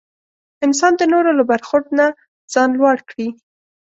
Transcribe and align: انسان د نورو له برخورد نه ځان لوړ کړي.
انسان 0.65 0.93
د 0.97 1.01
نورو 1.13 1.31
له 1.39 1.43
برخورد 1.51 1.87
نه 1.99 2.07
ځان 2.53 2.69
لوړ 2.79 2.97
کړي. 3.09 3.27